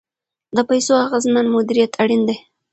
[0.55, 2.37] د پیسو اغیزمن مدیریت اړین دی.